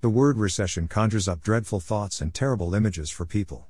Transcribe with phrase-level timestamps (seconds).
[0.00, 3.66] The word recession conjures up dreadful thoughts and terrible images for people.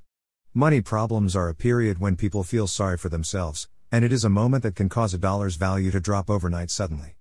[0.53, 4.29] Money problems are a period when people feel sorry for themselves, and it is a
[4.29, 7.17] moment that can cause a dollar's value to drop overnight suddenly.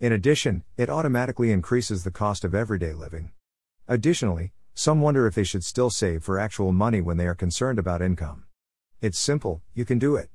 [0.00, 3.30] In addition, it automatically increases the cost of everyday living.
[3.86, 7.78] Additionally, some wonder if they should still save for actual money when they are concerned
[7.78, 8.42] about income.
[9.00, 10.30] It's simple, you can do it.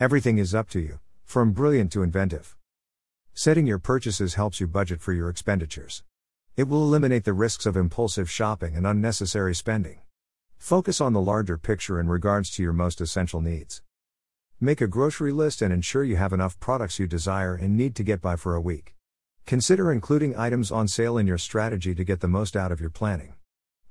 [0.00, 2.56] Everything is up to you, from brilliant to inventive.
[3.32, 6.02] Setting your purchases helps you budget for your expenditures.
[6.60, 10.00] It will eliminate the risks of impulsive shopping and unnecessary spending.
[10.58, 13.80] Focus on the larger picture in regards to your most essential needs.
[14.60, 18.02] Make a grocery list and ensure you have enough products you desire and need to
[18.02, 18.94] get by for a week.
[19.46, 22.90] Consider including items on sale in your strategy to get the most out of your
[22.90, 23.32] planning.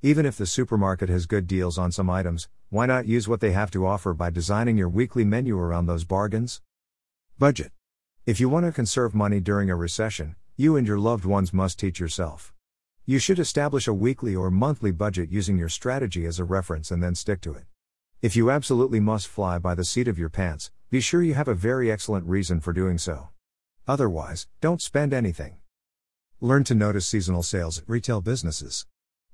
[0.03, 3.51] Even if the supermarket has good deals on some items, why not use what they
[3.51, 6.61] have to offer by designing your weekly menu around those bargains?
[7.39, 7.71] Budget.
[8.27, 11.79] If you want to conserve money during a recession, you and your loved ones must
[11.79, 12.53] teach yourself.
[13.09, 17.01] You should establish a weekly or monthly budget using your strategy as a reference and
[17.01, 17.63] then stick to it.
[18.21, 21.47] If you absolutely must fly by the seat of your pants, be sure you have
[21.47, 23.29] a very excellent reason for doing so.
[23.87, 25.55] Otherwise, don't spend anything.
[26.39, 28.85] Learn to notice seasonal sales at retail businesses.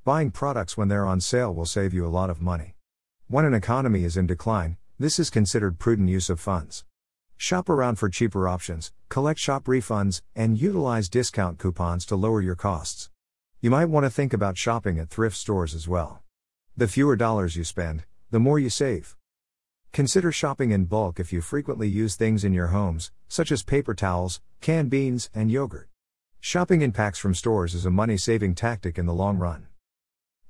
[0.06, 2.76] Buying products when they're on sale will save you a lot of money.
[3.28, 6.86] When an economy is in decline, this is considered prudent use of funds.
[7.36, 12.56] Shop around for cheaper options, collect shop refunds, and utilize discount coupons to lower your
[12.56, 13.10] costs.
[13.62, 16.22] You might want to think about shopping at thrift stores as well.
[16.78, 19.16] The fewer dollars you spend, the more you save.
[19.94, 23.94] Consider shopping in bulk if you frequently use things in your homes, such as paper
[23.94, 25.88] towels, canned beans, and yogurt.
[26.42, 29.68] Shopping in packs from stores is a money saving tactic in the long run.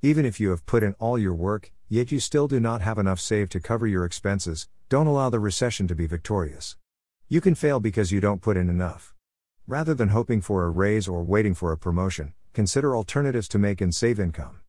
[0.01, 2.97] Even if you have put in all your work, yet you still do not have
[2.97, 6.75] enough saved to cover your expenses, don't allow the recession to be victorious.
[7.29, 9.13] You can fail because you don't put in enough.
[9.67, 13.81] Rather than hoping for a raise or waiting for a promotion, consider alternatives to make
[13.81, 14.55] and save income.